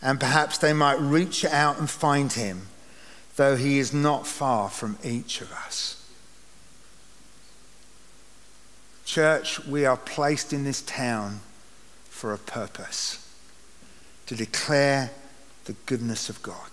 [0.00, 2.68] and perhaps they might reach out and find him,
[3.36, 6.00] though he is not far from each of us.
[9.04, 11.40] Church, we are placed in this town
[12.08, 13.20] for a purpose
[14.26, 15.10] to declare
[15.64, 16.70] the goodness of God,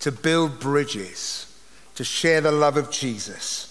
[0.00, 1.60] to build bridges,
[1.94, 3.67] to share the love of Jesus.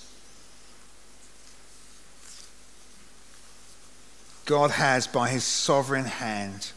[4.48, 6.72] God has, by his sovereign hand,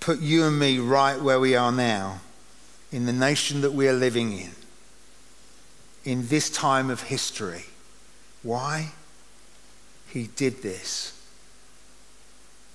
[0.00, 2.20] put you and me right where we are now,
[2.90, 4.52] in the nation that we are living in,
[6.02, 7.66] in this time of history.
[8.42, 8.92] Why?
[10.08, 11.12] He did this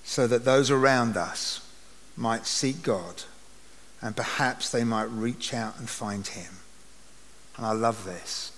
[0.03, 1.67] so that those around us
[2.15, 3.23] might seek God
[3.99, 6.59] and perhaps they might reach out and find him.
[7.57, 8.51] And I love this,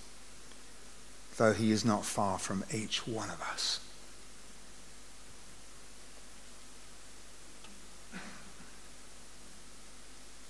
[1.37, 3.79] though he is not far from each one of us.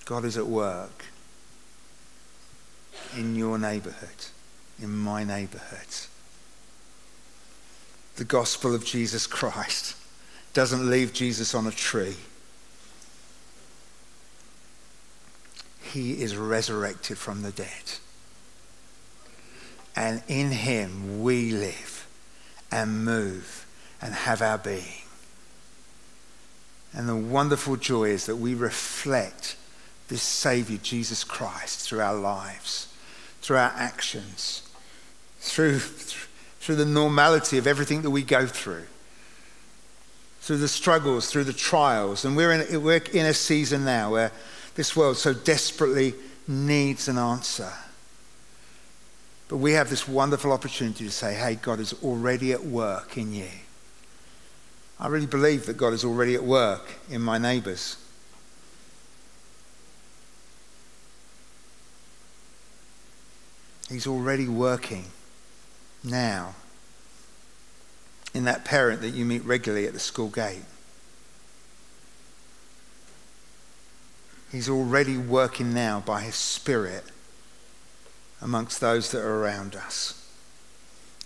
[0.05, 1.05] God is at work
[3.17, 4.27] in your neighborhood,
[4.81, 5.87] in my neighborhood.
[8.15, 9.95] The gospel of Jesus Christ
[10.53, 12.15] doesn't leave Jesus on a tree.
[15.81, 17.67] He is resurrected from the dead.
[19.95, 22.07] And in him we live
[22.71, 23.65] and move
[24.01, 25.03] and have our being.
[26.93, 29.55] And the wonderful joy is that we reflect
[30.07, 32.93] this Savior, Jesus Christ, through our lives,
[33.41, 34.61] through our actions,
[35.39, 38.85] through, through the normality of everything that we go through,
[40.41, 42.25] through the struggles, through the trials.
[42.25, 44.31] And we're in, we're in a season now where
[44.75, 46.13] this world so desperately
[46.47, 47.71] needs an answer.
[49.47, 53.33] But we have this wonderful opportunity to say, hey, God is already at work in
[53.33, 53.49] you.
[54.99, 57.97] I really believe that God is already at work in my neighbors.
[63.93, 65.05] He's already working
[66.03, 66.55] now
[68.33, 70.63] in that parent that you meet regularly at the school gate.
[74.51, 77.03] He's already working now by his Spirit
[78.41, 80.27] amongst those that are around us.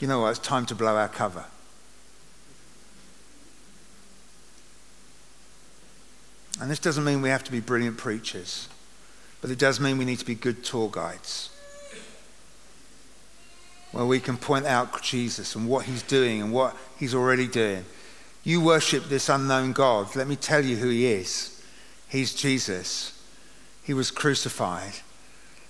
[0.01, 0.32] You know what?
[0.32, 1.45] It's time to blow our cover.
[6.59, 8.68] And this doesn't mean we have to be brilliant preachers,
[9.39, 11.51] but it does mean we need to be good tour guides
[13.98, 17.84] where we can point out Jesus and what he's doing and what he's already doing.
[18.43, 20.16] You worship this unknown God.
[20.16, 21.64] Let me tell you who he is.
[22.08, 23.20] He's Jesus.
[23.82, 24.93] He was crucified.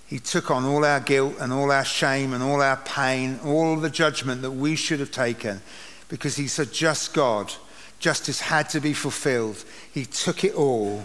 [0.06, 3.76] He took on all our guilt and all our shame and all our pain, all
[3.76, 5.62] the judgment that we should have taken
[6.10, 7.50] because he's a just God.
[7.98, 9.64] Justice had to be fulfilled.
[9.90, 11.04] He took it all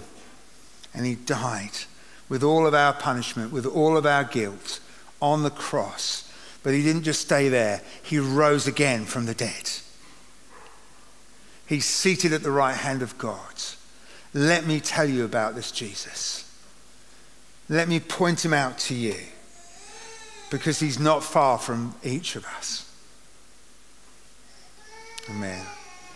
[0.94, 1.72] and he died
[2.28, 4.82] with all of our punishment, with all of our guilt
[5.22, 6.30] on the cross
[6.64, 9.70] but he didn't just stay there, he rose again from the dead.
[11.68, 13.54] He's seated at the right hand of God.
[14.34, 16.50] Let me tell you about this Jesus.
[17.70, 19.16] Let me point him out to you
[20.50, 22.90] because he's not far from each of us.
[25.30, 25.66] Amen.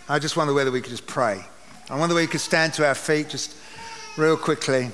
[0.08, 1.44] I just wonder whether we could just pray.
[1.90, 3.56] I wonder whether we could stand to our feet just
[4.16, 4.90] real quickly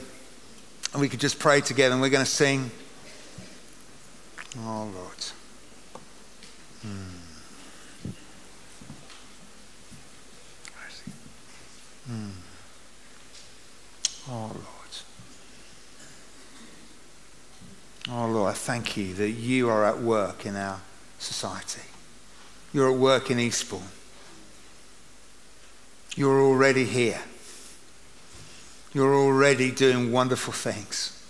[0.93, 2.71] and we could just pray together and we're going to sing.
[4.61, 5.15] Oh, Lord.
[14.29, 14.65] Oh, Lord.
[18.11, 20.81] Oh, Lord, I thank you that you are at work in our
[21.19, 21.83] society.
[22.73, 23.83] You're at work in Eastbourne.
[26.17, 27.23] You're already here.
[28.93, 31.21] You're already doing wonderful things.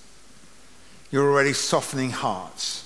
[1.10, 2.84] You're already softening hearts.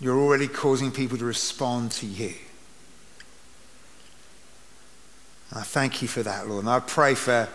[0.00, 2.34] You're already causing people to respond to you.
[5.54, 6.64] I thank you for that, Lord.
[6.64, 7.48] And I pray for,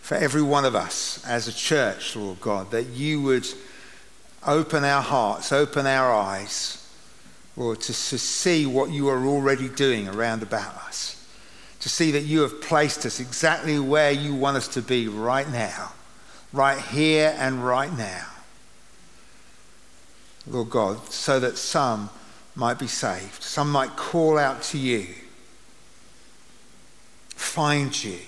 [0.00, 3.46] for every one of us as a church, Lord God, that you would
[4.46, 6.88] open our hearts, open our eyes,
[7.56, 11.16] Lord, to, to see what you are already doing around about us.
[11.80, 15.50] To see that you have placed us exactly where you want us to be right
[15.50, 15.92] now,
[16.52, 18.26] right here and right now.
[20.46, 22.10] Lord God, so that some
[22.54, 25.06] might be saved, some might call out to you
[27.40, 28.18] find you,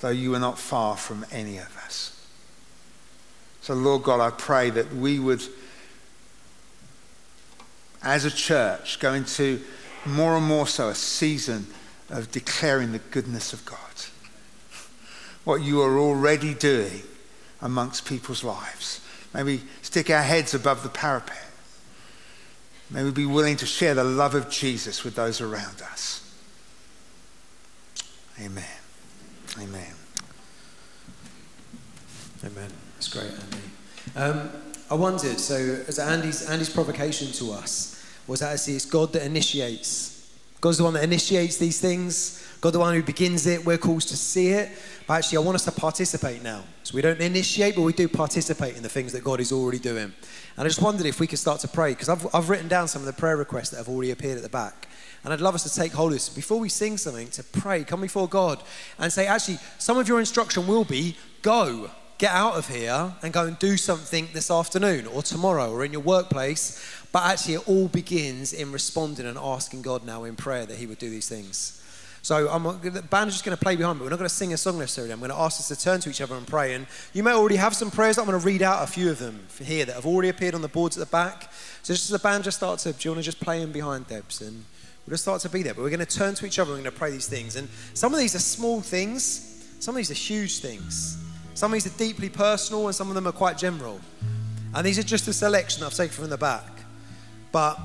[0.00, 2.10] though you are not far from any of us.
[3.62, 5.42] So, Lord God, I pray that we would,
[8.02, 9.60] as a church, go into
[10.04, 11.66] more and more so a season
[12.10, 13.78] of declaring the goodness of God.
[15.44, 17.02] What you are already doing
[17.62, 19.00] amongst people's lives.
[19.32, 21.46] May we stick our heads above the parapet.
[22.90, 26.23] May we be willing to share the love of Jesus with those around us.
[28.40, 28.64] Amen.
[29.58, 29.94] Amen.
[32.44, 32.70] Amen.
[32.94, 33.60] That's great, Andy.
[34.16, 34.50] Um,
[34.90, 35.54] I wondered, so
[35.88, 40.14] as Andy's, Andy's provocation to us was that it's God that initiates.
[40.60, 42.44] God's the one that initiates these things.
[42.60, 43.64] God the one who begins it.
[43.64, 44.70] We're called to see it.
[45.06, 46.64] But actually, I want us to participate now.
[46.82, 49.78] So we don't initiate, but we do participate in the things that God is already
[49.78, 50.12] doing.
[50.56, 52.88] And I just wondered if we could start to pray, because I've, I've written down
[52.88, 54.88] some of the prayer requests that have already appeared at the back.
[55.22, 56.28] And I'd love us to take hold of this.
[56.28, 58.62] Before we sing something, to pray, come before God
[58.98, 63.32] and say, actually, some of your instruction will be go, get out of here and
[63.32, 67.04] go and do something this afternoon or tomorrow or in your workplace.
[67.10, 70.86] But actually, it all begins in responding and asking God now in prayer that He
[70.86, 71.83] would do these things.
[72.24, 74.34] So I'm, the band is just going to play behind, but we're not going to
[74.34, 75.12] sing a song necessarily.
[75.12, 76.72] I'm going to ask us to turn to each other and pray.
[76.72, 78.16] And you may already have some prayers.
[78.16, 80.62] I'm going to read out a few of them here that have already appeared on
[80.62, 81.52] the boards at the back.
[81.82, 84.06] So just as the band just starts do you want to just play in behind
[84.06, 84.40] Debs?
[84.40, 84.64] And
[85.06, 85.74] we'll just start to be there.
[85.74, 87.56] But we're going to turn to each other and we're going to pray these things.
[87.56, 91.22] And some of these are small things, some of these are huge things.
[91.52, 94.00] Some of these are deeply personal, and some of them are quite general.
[94.74, 96.64] And these are just a selection I've taken from the back.
[97.52, 97.78] But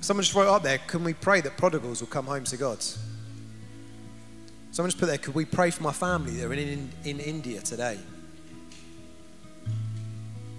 [0.00, 2.78] someone just wrote up there, can we pray that prodigals will come home to God?
[4.72, 7.20] Someone just put there, could we pray for my family that are in, in, in
[7.20, 7.98] India today?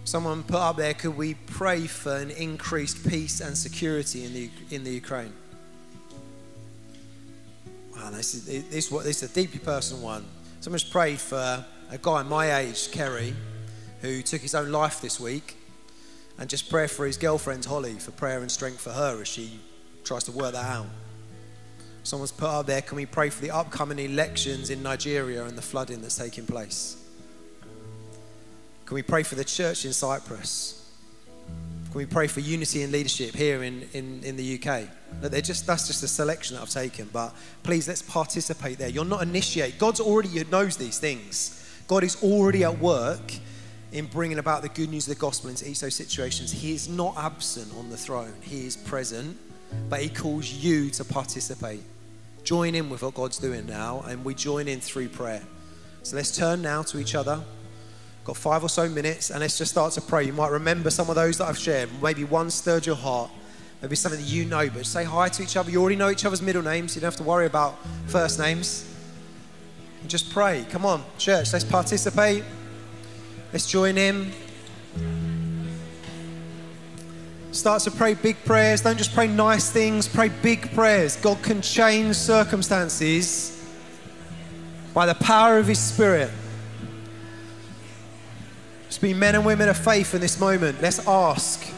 [0.03, 4.49] Someone put up there, could we pray for an increased peace and security in the,
[4.70, 5.34] in the Ukraine?
[7.95, 10.26] Wow, this is, this, this is a deeply personal one.
[10.59, 13.34] Someone's prayed for a guy my age, Kerry,
[14.01, 15.57] who took his own life this week,
[16.38, 19.59] and just pray for his girlfriend, Holly, for prayer and strength for her as she
[20.03, 20.86] tries to work that out.
[22.04, 25.62] Someone's put up there, can we pray for the upcoming elections in Nigeria and the
[25.62, 26.97] flooding that's taking place?
[28.86, 30.91] Can we pray for the church in Cyprus?
[31.47, 34.89] Can we pray for unity and leadership here in, in, in the UK?
[35.22, 38.89] They're just, that's just a selection that I've taken, but please let's participate there.
[38.89, 39.80] You're not initiate.
[39.80, 41.60] God's already knows these things.
[41.88, 43.34] God is already at work
[43.93, 46.51] in bringing about the good news of the gospel into each those situations.
[46.51, 49.38] He is not absent on the throne, He is present,
[49.88, 51.82] but He calls you to participate
[52.44, 55.41] join in with what God's doing now, and we join in through prayer.
[56.04, 57.41] So let's turn now to each other.
[58.26, 60.24] Got five or so minutes, and let's just start to pray.
[60.26, 61.89] You might remember some of those that I've shared.
[62.02, 63.32] Maybe one stirred your heart,
[63.82, 65.72] maybe something that you know, but say hi to each other.
[65.72, 67.78] You already know each other's middle names, you don't have to worry about
[68.08, 68.89] first names.
[70.02, 70.66] And just pray.
[70.70, 72.44] Come on, church, let's participate.
[73.52, 74.32] Let's join in.
[77.54, 78.82] Start to pray big prayers.
[78.82, 81.18] Don't just pray nice things, pray big prayers.
[81.18, 83.64] God can change circumstances
[84.91, 86.32] by the power of His Spirit.
[88.86, 90.82] Let's be men and women of faith in this moment.
[90.82, 91.73] Let's ask.